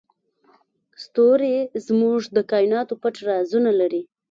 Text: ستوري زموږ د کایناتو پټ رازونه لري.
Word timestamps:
ستوري 1.03 1.55
زموږ 1.85 2.19
د 2.35 2.37
کایناتو 2.51 2.93
پټ 3.01 3.15
رازونه 3.29 3.71
لري. 3.79 4.01